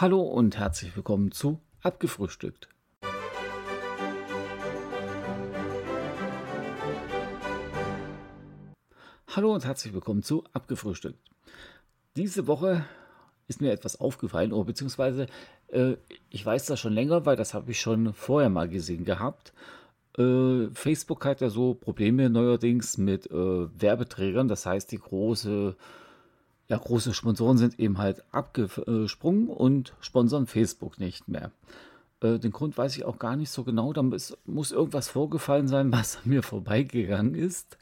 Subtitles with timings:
[0.00, 2.70] Hallo und herzlich willkommen zu Abgefrühstückt.
[9.28, 11.18] Hallo und herzlich willkommen zu Abgefrühstückt.
[12.16, 12.86] Diese Woche
[13.46, 15.26] ist mir etwas aufgefallen, oder beziehungsweise
[15.68, 15.96] äh,
[16.30, 19.52] ich weiß das schon länger, weil das habe ich schon vorher mal gesehen gehabt.
[20.16, 25.76] Äh, Facebook hat ja so Probleme neuerdings mit äh, Werbeträgern, das heißt die große
[26.70, 31.50] ja, große Sponsoren sind eben halt abgesprungen und sponsern Facebook nicht mehr.
[32.20, 33.92] Äh, den Grund weiß ich auch gar nicht so genau.
[33.92, 34.36] Da muss,
[34.70, 37.76] irgendwas vorgefallen sein, was an mir vorbeigegangen ist.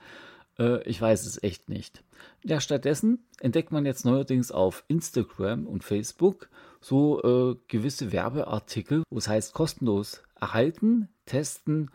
[0.58, 2.02] Äh, ich weiß es echt nicht.
[2.42, 6.48] Ja, stattdessen entdeckt man jetzt neuerdings auf Instagram und Facebook
[6.80, 11.90] so äh, gewisse Werbeartikel, wo es heißt kostenlos erhalten, testen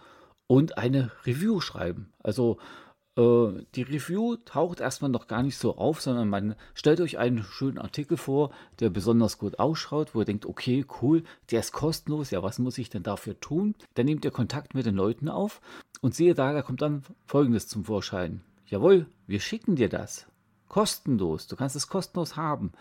[0.46, 2.14] und eine Review schreiben.
[2.22, 2.60] Also
[3.16, 7.78] die Review taucht erstmal noch gar nicht so auf, sondern man stellt euch einen schönen
[7.78, 8.50] Artikel vor,
[8.80, 12.80] der besonders gut ausschaut, wo ihr denkt, okay, cool, der ist kostenlos, ja, was muss
[12.80, 13.76] ich denn dafür tun?
[13.94, 15.62] Dann nehmt ihr Kontakt mit den Leuten auf
[16.02, 18.42] und sehe da, da kommt dann folgendes zum Vorschein.
[18.66, 20.26] Jawohl, wir schicken dir das.
[20.68, 22.72] Kostenlos, du kannst es kostenlos haben.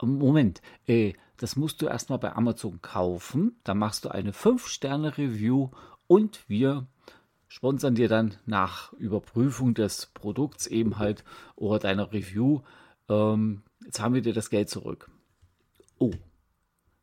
[0.00, 5.70] Moment, äh, das musst du erstmal bei Amazon kaufen, dann machst du eine 5-Sterne-Review
[6.06, 6.86] und wir
[7.52, 11.22] sponsern dir dann nach Überprüfung des Produkts eben halt
[11.54, 12.62] oder deiner Review,
[13.10, 15.10] ähm, jetzt haben wir dir das Geld zurück.
[15.98, 16.12] Oh,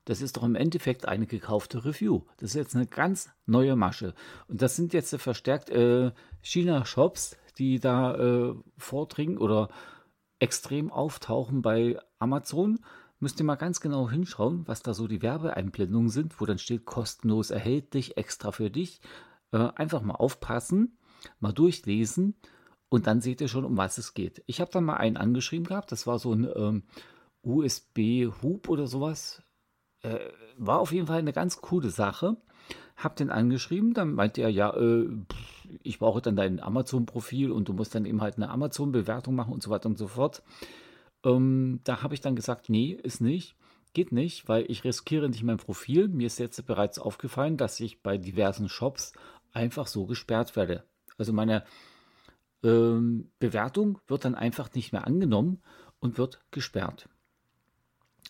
[0.05, 2.21] das ist doch im Endeffekt eine gekaufte Review.
[2.37, 4.15] Das ist jetzt eine ganz neue Masche.
[4.47, 9.69] Und das sind jetzt verstärkt äh, China-Shops, die da äh, vordringen oder
[10.39, 12.79] extrem auftauchen bei Amazon.
[13.19, 16.85] Müsst ihr mal ganz genau hinschauen, was da so die Werbeeinblendungen sind, wo dann steht
[16.85, 18.99] kostenlos erhältlich, extra für dich.
[19.51, 20.97] Äh, einfach mal aufpassen,
[21.39, 22.35] mal durchlesen
[22.89, 24.43] und dann seht ihr schon, um was es geht.
[24.47, 26.83] Ich habe dann mal einen angeschrieben gehabt, das war so ein ähm,
[27.43, 29.41] USB-Hub oder sowas.
[30.01, 30.19] Äh,
[30.57, 32.37] war auf jeden Fall eine ganz coole Sache.
[32.95, 35.07] Hab den angeschrieben, dann meinte er, ja, äh,
[35.83, 39.63] ich brauche dann dein Amazon-Profil und du musst dann eben halt eine Amazon-Bewertung machen und
[39.63, 40.43] so weiter und so fort.
[41.23, 43.55] Ähm, da habe ich dann gesagt, nee, ist nicht.
[43.93, 46.07] Geht nicht, weil ich riskiere nicht mein Profil.
[46.07, 49.13] Mir ist jetzt bereits aufgefallen, dass ich bei diversen Shops
[49.53, 50.83] einfach so gesperrt werde.
[51.17, 51.63] Also meine
[52.63, 55.61] ähm, Bewertung wird dann einfach nicht mehr angenommen
[55.99, 57.09] und wird gesperrt.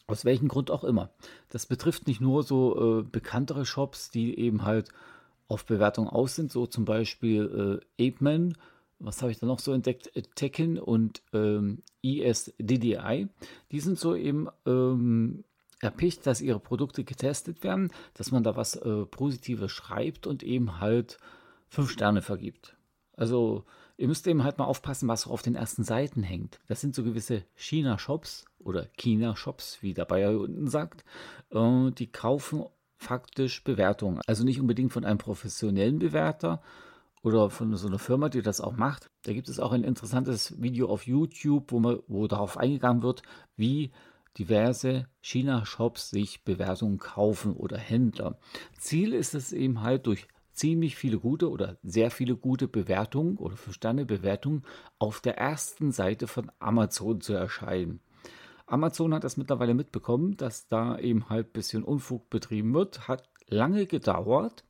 [0.08, 1.12] Aus welchem Grund auch immer.
[1.50, 4.90] Das betrifft nicht nur so äh, bekanntere Shops, die eben halt
[5.48, 8.56] auf Bewertung aus sind, so zum Beispiel äh, Apeman,
[9.00, 10.16] was habe ich da noch so entdeckt?
[10.16, 13.28] Äh, Tekken und ähm, ESDDI.
[13.72, 15.44] Die sind so eben ähm,
[15.82, 20.80] erpicht, dass ihre Produkte getestet werden, dass man da was äh, Positives schreibt und eben
[20.80, 21.18] halt
[21.70, 22.76] fünf Sterne vergibt.
[23.16, 23.66] Also
[23.98, 26.60] ihr müsst eben halt mal aufpassen, was auf den ersten Seiten hängt.
[26.68, 31.04] Das sind so gewisse China-Shops oder China-Shops, wie der Bayer unten sagt.
[31.52, 32.66] Äh, die kaufen
[32.98, 34.22] faktisch Bewertungen.
[34.28, 36.62] Also nicht unbedingt von einem professionellen Bewerter
[37.24, 39.10] oder von so einer Firma, die das auch macht.
[39.24, 43.22] Da gibt es auch ein interessantes Video auf YouTube, wo, man, wo darauf eingegangen wird,
[43.56, 43.92] wie
[44.40, 48.40] diverse China-Shops sich Bewertungen kaufen oder Händler.
[48.78, 53.58] Ziel ist es eben halt durch ziemlich viele gute oder sehr viele gute Bewertungen oder
[53.58, 54.64] verstandene Bewertungen
[54.98, 58.00] auf der ersten Seite von Amazon zu erscheinen.
[58.66, 63.30] Amazon hat das mittlerweile mitbekommen, dass da eben halt ein bisschen Unfug betrieben wird, hat
[63.48, 64.64] lange gedauert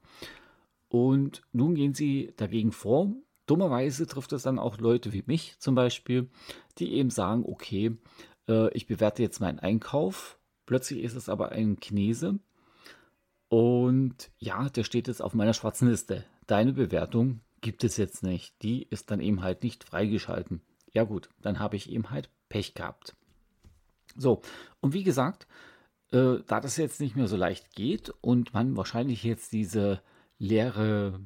[0.87, 3.13] und nun gehen sie dagegen vor.
[3.45, 6.29] Dummerweise trifft es dann auch Leute wie mich zum Beispiel,
[6.77, 7.97] die eben sagen, okay,
[8.49, 10.37] äh, ich bewerte jetzt meinen Einkauf.
[10.65, 12.39] Plötzlich ist es aber ein Chinese.
[13.47, 16.25] Und ja, der steht jetzt auf meiner schwarzen Liste.
[16.45, 18.61] Deine Bewertung gibt es jetzt nicht.
[18.61, 20.61] Die ist dann eben halt nicht freigeschalten.
[20.93, 23.15] Ja gut, dann habe ich eben halt Pech gehabt.
[24.15, 24.41] So,
[24.81, 25.47] und wie gesagt,
[26.11, 30.01] äh, da das jetzt nicht mehr so leicht geht und man wahrscheinlich jetzt diese
[30.39, 31.19] leere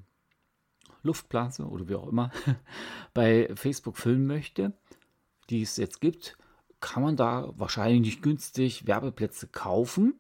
[1.02, 2.32] Luftblase oder wie auch immer
[3.14, 4.74] bei Facebook füllen möchte,
[5.50, 6.38] die es jetzt gibt,
[6.84, 10.20] kann man da wahrscheinlich nicht günstig Werbeplätze kaufen,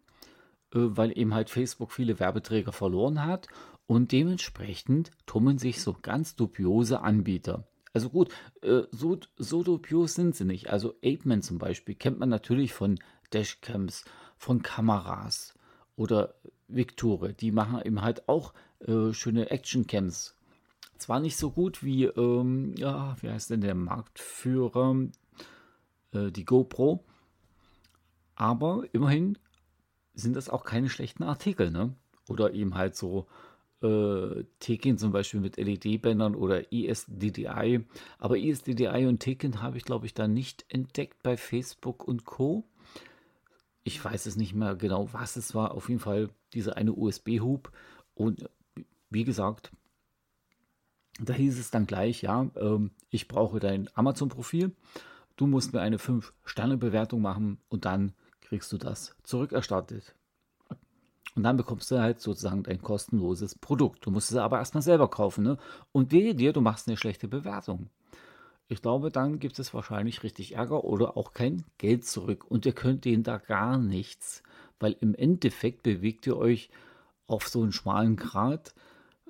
[0.73, 3.47] äh, weil eben halt Facebook viele Werbeträger verloren hat
[3.85, 7.67] und dementsprechend tummeln sich so ganz dubiose Anbieter.
[7.91, 8.29] Also gut,
[8.61, 10.69] äh, so, so dubios sind sie nicht.
[10.69, 12.97] Also Apeman zum Beispiel kennt man natürlich von
[13.33, 14.05] Dashcams,
[14.37, 15.53] von Kameras
[15.97, 16.33] oder
[16.69, 17.33] Victore.
[17.33, 20.37] Die machen eben halt auch äh, schöne Actioncams.
[20.97, 24.95] Zwar nicht so gut wie, ähm, ja, wie heißt denn der Marktführer?
[26.13, 27.03] Äh, die GoPro.
[28.35, 29.37] Aber immerhin
[30.13, 31.95] sind das auch keine schlechten Artikel, ne?
[32.29, 33.27] Oder eben halt so
[33.81, 37.85] äh, Tekin zum Beispiel mit LED-Bändern oder ESDDI.
[38.17, 42.63] Aber ESDDI und Tekin habe ich, glaube ich, da nicht entdeckt bei Facebook und Co.
[43.83, 45.71] ich weiß es nicht mehr genau, was es war.
[45.71, 47.71] Auf jeden Fall dieser eine USB-Hub.
[48.15, 48.49] Und
[49.09, 49.71] wie gesagt,
[51.19, 54.71] da hieß es dann gleich, ja, ähm, ich brauche dein Amazon-Profil.
[55.35, 60.15] Du musst mir eine 5-Sterne-Bewertung machen und dann kriegst du das zurückerstattet.
[61.35, 64.05] Und dann bekommst du halt sozusagen dein kostenloses Produkt.
[64.05, 65.43] Du musst es aber erstmal selber kaufen.
[65.43, 65.57] Ne?
[65.91, 67.89] Und wehe dir, du machst eine schlechte Bewertung.
[68.67, 72.45] Ich glaube, dann gibt es wahrscheinlich richtig Ärger oder auch kein Geld zurück.
[72.49, 74.43] Und ihr könnt denen da gar nichts.
[74.79, 76.69] Weil im Endeffekt bewegt ihr euch
[77.25, 78.75] auf so einen schmalen Grat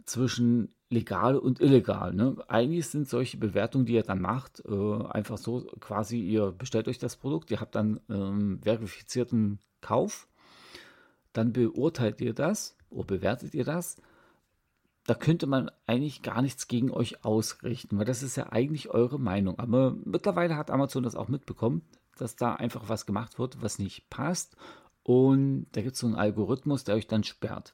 [0.06, 2.14] zwischen legal und illegal.
[2.14, 2.38] Ne?
[2.48, 7.00] Eigentlich sind solche Bewertungen, die ihr dann macht, äh, einfach so quasi, ihr bestellt euch
[7.00, 10.28] das Produkt, ihr habt dann ähm, verifizierten Kauf
[11.34, 13.98] dann beurteilt ihr das oder bewertet ihr das.
[15.06, 19.20] Da könnte man eigentlich gar nichts gegen euch ausrichten, weil das ist ja eigentlich eure
[19.20, 19.60] Meinung.
[19.60, 21.82] Aber mittlerweile hat Amazon das auch mitbekommen,
[22.18, 24.56] dass da einfach was gemacht wird, was nicht passt.
[25.02, 27.74] Und da gibt es so einen Algorithmus, der euch dann sperrt.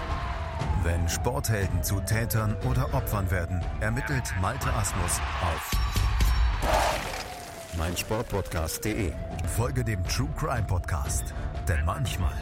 [0.83, 5.71] Wenn Sporthelden zu Tätern oder Opfern werden, ermittelt Malte Asmus auf
[7.77, 9.13] meinsportpodcast.de.
[9.55, 11.33] Folge dem True Crime Podcast,
[11.67, 12.33] denn manchmal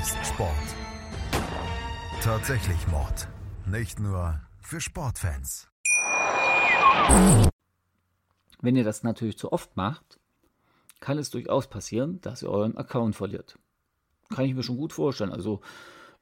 [0.00, 0.50] ist Sport
[2.26, 3.28] tatsächlich Mord.
[3.66, 5.68] Nicht nur für Sportfans.
[8.60, 10.18] Wenn ihr das natürlich zu oft macht,
[10.98, 13.60] kann es durchaus passieren, dass ihr euren Account verliert.
[14.34, 15.30] Kann ich mir schon gut vorstellen.
[15.30, 15.60] Also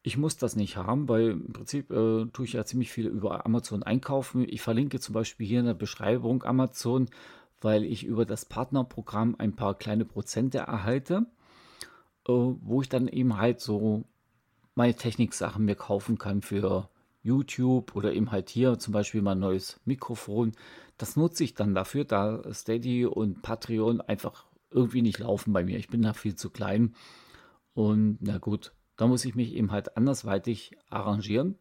[0.06, 3.46] ich muss das nicht haben, weil im Prinzip äh, tue ich ja ziemlich viel über
[3.46, 4.44] Amazon einkaufen.
[4.46, 7.08] Ich verlinke zum Beispiel hier in der Beschreibung Amazon,
[7.62, 11.24] weil ich über das Partnerprogramm ein paar kleine Prozente erhalte,
[12.28, 14.04] äh, wo ich dann eben halt so
[14.74, 16.90] meine Techniksachen mir kaufen kann für
[17.22, 20.52] YouTube oder eben halt hier zum Beispiel mein neues Mikrofon.
[20.98, 25.78] Das nutze ich dann dafür, da Steady und Patreon einfach irgendwie nicht laufen bei mir.
[25.78, 26.94] Ich bin da viel zu klein.
[27.72, 31.58] Und na gut, da muss ich mich eben halt andersweitig arrangieren.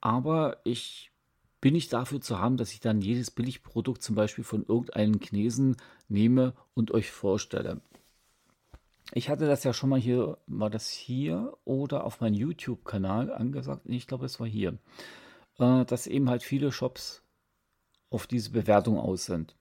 [0.00, 1.12] Aber ich
[1.60, 5.76] bin nicht dafür zu haben, dass ich dann jedes Billigprodukt zum Beispiel von irgendeinem Chinesen
[6.08, 7.80] nehme und euch vorstelle.
[9.14, 13.82] Ich hatte das ja schon mal hier, war das hier oder auf meinem YouTube-Kanal angesagt?
[13.84, 14.78] Ich glaube, es war hier,
[15.58, 17.22] äh, dass eben halt viele Shops
[18.10, 19.54] auf diese Bewertung aus sind.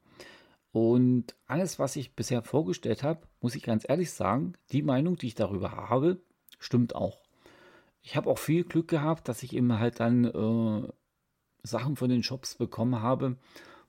[0.71, 5.27] Und alles, was ich bisher vorgestellt habe, muss ich ganz ehrlich sagen, die Meinung, die
[5.27, 6.21] ich darüber habe,
[6.59, 7.21] stimmt auch.
[8.01, 10.87] Ich habe auch viel Glück gehabt, dass ich eben halt dann äh,
[11.63, 13.37] Sachen von den Shops bekommen habe,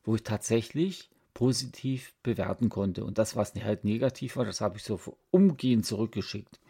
[0.03, 3.05] wo ich tatsächlich positiv bewerten konnte.
[3.05, 5.01] Und das, was halt negativ war, das habe ich so
[5.31, 6.61] umgehend zurückgeschickt.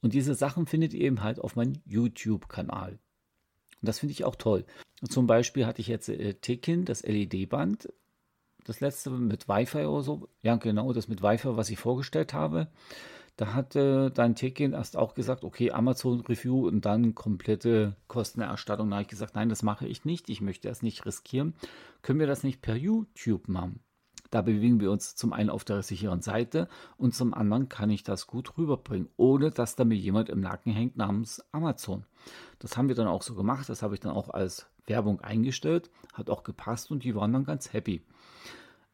[0.00, 2.92] Und diese Sachen findet ihr eben halt auf meinem YouTube-Kanal.
[2.92, 4.64] Und das finde ich auch toll.
[5.08, 7.92] Zum Beispiel hatte ich jetzt äh, Tekin, das LED-Band,
[8.64, 10.28] das letzte mit Wi-Fi oder so.
[10.42, 12.68] Ja, genau, das mit Wi-Fi, was ich vorgestellt habe.
[13.36, 18.88] Da hatte dein Tekin erst auch gesagt, okay, Amazon Review und dann komplette Kostenerstattung.
[18.88, 20.28] Da habe ich gesagt, nein, das mache ich nicht.
[20.30, 21.54] Ich möchte das nicht riskieren.
[22.02, 23.80] Können wir das nicht per YouTube machen?
[24.30, 28.02] Da bewegen wir uns zum einen auf der sicheren Seite und zum anderen kann ich
[28.02, 32.04] das gut rüberbringen, ohne dass da mir jemand im Nacken hängt namens Amazon.
[32.58, 33.68] Das haben wir dann auch so gemacht.
[33.68, 35.90] Das habe ich dann auch als Werbung eingestellt.
[36.12, 38.02] Hat auch gepasst und die waren dann ganz happy.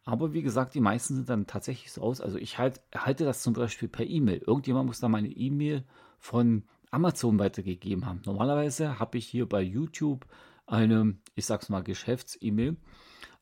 [0.05, 2.21] Aber wie gesagt, die meisten sind dann tatsächlich so aus.
[2.21, 4.43] Also ich halt, halte das zum Beispiel per E-Mail.
[4.47, 5.85] Irgendjemand muss da meine E-Mail
[6.19, 8.23] von Amazon weitergegeben haben.
[8.25, 10.27] Normalerweise habe ich hier bei YouTube
[10.67, 12.77] eine, ich sag's mal, Geschäfts-E-Mail.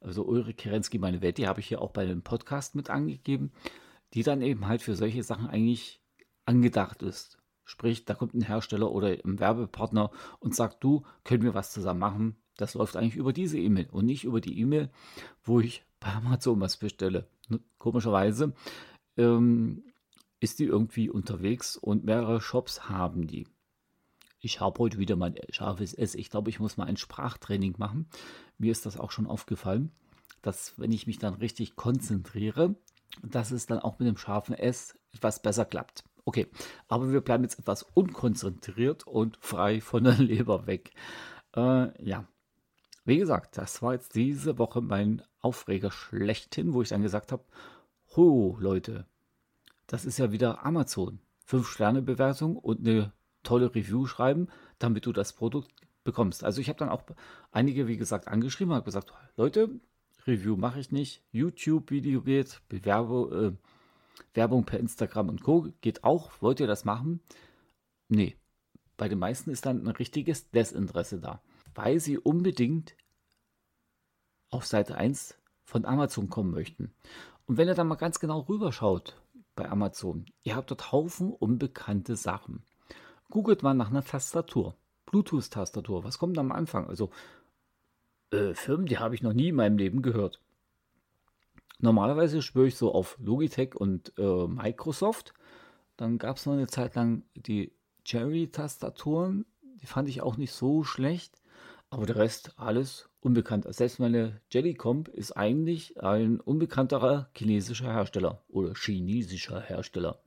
[0.01, 3.53] Also Ulrich Kerensky, meine Welt, die habe ich hier auch bei dem Podcast mit angegeben,
[4.15, 6.01] die dann eben halt für solche Sachen eigentlich
[6.47, 7.39] angedacht ist.
[7.69, 10.11] Sprich, da kommt ein Hersteller oder ein Werbepartner
[10.41, 12.37] und sagt, du, können wir was zusammen machen?
[12.57, 14.89] Das läuft eigentlich über diese E-Mail und nicht über die E-Mail,
[15.45, 17.29] wo ich bei Amazon was bestelle.
[17.77, 18.55] Komischerweise
[19.19, 19.85] ähm,
[20.41, 23.47] ist die irgendwie unterwegs und mehrere Shops haben die.
[24.41, 26.15] Ich habe heute wieder mein scharfes S.
[26.15, 28.09] Ich glaube, ich muss mal ein Sprachtraining machen.
[28.57, 29.93] Mir ist das auch schon aufgefallen,
[30.41, 32.77] dass wenn ich mich dann richtig konzentriere,
[33.23, 36.05] dass es dann auch mit dem scharfen S etwas besser klappt.
[36.29, 36.47] Okay,
[36.89, 40.91] aber wir bleiben jetzt etwas unkonzentriert und frei von der Leber weg.
[41.57, 42.29] Äh, ja,
[43.07, 47.45] wie gesagt, das war jetzt diese Woche mein Aufreger schlechthin, wo ich dann gesagt habe,
[48.15, 49.07] ho Leute,
[49.87, 51.19] das ist ja wieder Amazon.
[51.49, 55.71] 5-Sterne-Bewertung und eine tolle Review schreiben, damit du das Produkt
[56.05, 56.45] bekommst.
[56.45, 57.05] Also ich habe dann auch
[57.53, 59.81] einige, wie gesagt, angeschrieben, habe gesagt, Leute,
[60.27, 63.69] Review mache ich nicht, YouTube-Video geht, Bewerbe, äh,
[64.35, 65.69] Werbung per Instagram und Co.
[65.81, 66.31] geht auch.
[66.41, 67.21] Wollt ihr das machen?
[68.09, 68.37] Nee.
[68.97, 71.41] Bei den meisten ist dann ein richtiges Desinteresse da,
[71.75, 72.97] weil sie unbedingt
[74.51, 76.93] auf Seite 1 von Amazon kommen möchten.
[77.47, 79.21] Und wenn ihr dann mal ganz genau rüberschaut
[79.55, 82.63] bei Amazon, ihr habt dort Haufen unbekannte Sachen.
[83.31, 84.75] Googelt mal nach einer Tastatur.
[85.07, 86.05] Bluetooth-Tastatur.
[86.05, 86.89] Was kommt am Anfang?
[86.89, 87.11] Also
[88.31, 90.41] äh, Firmen, die habe ich noch nie in meinem Leben gehört.
[91.79, 95.35] Normalerweise spüre ich so auf Logitech und äh, Microsoft.
[95.97, 97.73] Dann gab es noch eine Zeit lang die
[98.05, 99.47] Cherry-Tastaturen.
[99.81, 101.41] Die fand ich auch nicht so schlecht.
[101.91, 103.67] Aber der Rest alles unbekannt.
[103.75, 110.21] Selbst meine Jellycomp ist eigentlich ein unbekannterer chinesischer Hersteller oder chinesischer Hersteller.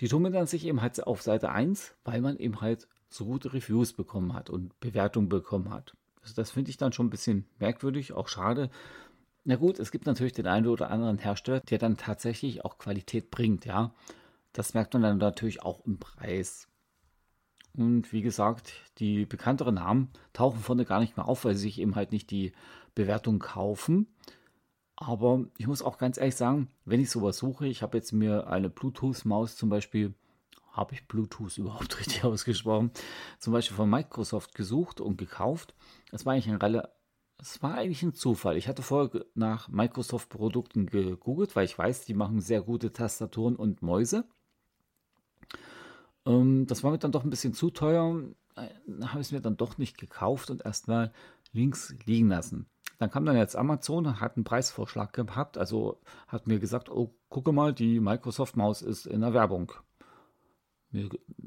[0.00, 3.52] Die tummeln dann sich eben halt auf Seite 1, weil man eben halt so gute
[3.52, 5.96] Reviews bekommen hat und Bewertungen bekommen hat.
[6.22, 8.70] Also das finde ich dann schon ein bisschen merkwürdig, auch schade.
[9.44, 13.30] Na gut, es gibt natürlich den einen oder anderen Hersteller, der dann tatsächlich auch Qualität
[13.30, 13.94] bringt, ja.
[14.54, 16.68] Das merkt man dann natürlich auch im Preis.
[17.76, 21.80] Und wie gesagt, die bekannteren Namen tauchen vorne gar nicht mehr auf, weil sie sich
[21.80, 22.52] eben halt nicht die
[22.94, 24.06] Bewertung kaufen.
[24.96, 28.46] Aber ich muss auch ganz ehrlich sagen, wenn ich sowas suche, ich habe jetzt mir
[28.46, 30.14] eine Bluetooth-Maus zum Beispiel,
[30.70, 32.92] habe ich Bluetooth überhaupt richtig ausgesprochen,
[33.40, 35.74] zum Beispiel von Microsoft gesucht und gekauft.
[36.10, 36.58] Das war eigentlich ein
[37.38, 38.56] es war eigentlich ein Zufall.
[38.56, 43.82] Ich hatte vorher nach Microsoft-Produkten gegoogelt, weil ich weiß, die machen sehr gute Tastaturen und
[43.82, 44.24] Mäuse.
[46.26, 48.22] Ähm, das war mir dann doch ein bisschen zu teuer.
[48.56, 48.68] Äh,
[49.06, 51.12] habe ich es mir dann doch nicht gekauft und erstmal
[51.52, 52.66] links liegen lassen.
[52.98, 55.58] Dann kam dann jetzt Amazon und hat einen Preisvorschlag gehabt.
[55.58, 59.72] Also hat mir gesagt, oh, gucke mal, die Microsoft-Maus ist in der Werbung.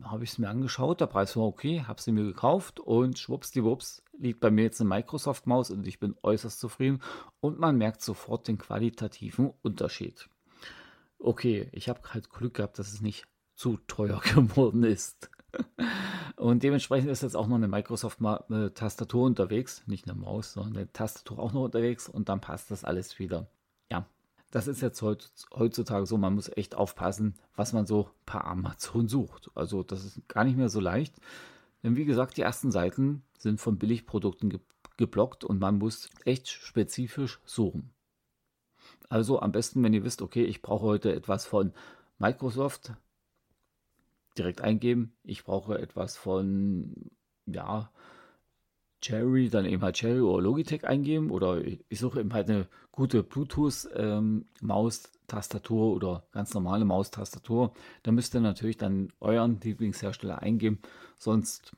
[0.04, 4.04] Habe ich es mir angeschaut, der Preis war okay, habe sie mir gekauft und schwuppsdiwupps
[4.20, 7.02] liegt bei mir jetzt eine Microsoft-Maus und ich bin äußerst zufrieden
[7.40, 10.30] und man merkt sofort den qualitativen Unterschied.
[11.20, 15.30] Okay, ich habe halt Glück gehabt, dass es nicht zu teuer geworden ist.
[16.36, 19.82] Und dementsprechend ist jetzt auch noch eine Microsoft-Tastatur unterwegs.
[19.88, 22.08] Nicht eine Maus, sondern eine Tastatur auch noch unterwegs.
[22.08, 23.48] Und dann passt das alles wieder.
[23.92, 24.06] Ja,
[24.52, 26.18] das ist jetzt heutzutage so.
[26.18, 29.50] Man muss echt aufpassen, was man so per Amazon sucht.
[29.56, 31.16] Also das ist gar nicht mehr so leicht.
[31.84, 34.60] Denn wie gesagt, die ersten Seiten sind von Billigprodukten ge
[34.98, 37.94] geblockt und man muss echt spezifisch suchen.
[39.10, 41.72] Also am besten, wenn ihr wisst, okay, ich brauche heute etwas von
[42.18, 42.94] Microsoft,
[44.38, 45.14] direkt eingeben.
[45.24, 47.12] Ich brauche etwas von,
[47.46, 47.92] ja,
[49.02, 53.24] Cherry, dann eben halt Cherry oder Logitech eingeben oder ich suche eben halt eine gute
[53.24, 57.74] Bluetooth-Maustastatur ähm, oder ganz normale Maustastatur.
[58.04, 60.80] Da müsst ihr natürlich dann euren Lieblingshersteller eingeben,
[61.18, 61.74] sonst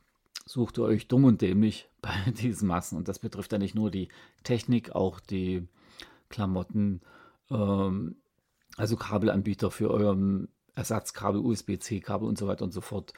[0.46, 2.98] sucht ihr euch dumm und dämlich bei diesen Massen.
[2.98, 4.08] Und das betrifft ja nicht nur die
[4.44, 5.68] Technik, auch die
[6.30, 7.02] Klamotten,
[7.52, 8.16] ähm,
[8.78, 13.14] also Kabelanbieter für euren Ersatzkabel, USB-C-Kabel und so weiter und so fort.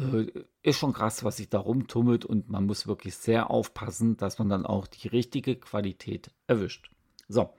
[0.00, 4.38] Äh, ist schon krass, was sich da rumtummelt und man muss wirklich sehr aufpassen, dass
[4.38, 6.90] man dann auch die richtige Qualität erwischt.
[7.28, 7.50] So,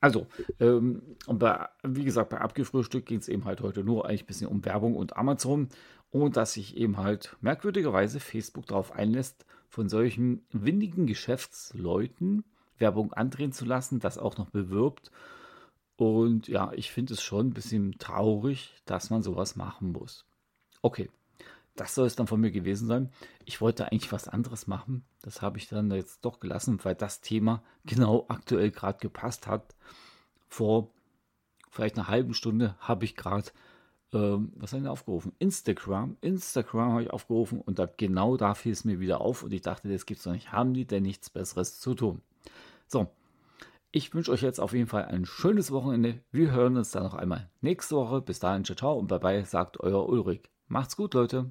[0.00, 0.26] also,
[0.58, 4.48] ähm, bei, wie gesagt, bei Abgefrühstückt ging es eben halt heute nur eigentlich ein bisschen
[4.48, 5.68] um Werbung und Amazon
[6.10, 12.44] und dass sich eben halt merkwürdigerweise Facebook darauf einlässt, von solchen windigen Geschäftsleuten
[12.78, 15.10] Werbung andrehen zu lassen, das auch noch bewirbt
[16.00, 20.24] und ja, ich finde es schon ein bisschen traurig, dass man sowas machen muss.
[20.80, 21.10] Okay,
[21.76, 23.10] das soll es dann von mir gewesen sein.
[23.44, 25.04] Ich wollte eigentlich was anderes machen.
[25.22, 29.74] Das habe ich dann jetzt doch gelassen, weil das Thema genau aktuell gerade gepasst hat.
[30.48, 30.90] Vor
[31.70, 33.50] vielleicht einer halben Stunde habe ich gerade,
[34.12, 35.32] ähm, was habe ich aufgerufen?
[35.38, 36.16] Instagram.
[36.20, 39.62] Instagram habe ich aufgerufen und da genau da fiel es mir wieder auf und ich
[39.62, 40.52] dachte, das gibt es doch nicht.
[40.52, 42.20] Haben die denn nichts Besseres zu tun?
[42.86, 43.08] So,
[43.92, 46.20] ich wünsche euch jetzt auf jeden Fall ein schönes Wochenende.
[46.30, 48.20] Wir hören uns dann noch einmal nächste Woche.
[48.20, 50.42] Bis dahin, ciao, ciao und bye bye, sagt euer Ulrich.
[50.68, 51.50] Macht's gut, Leute.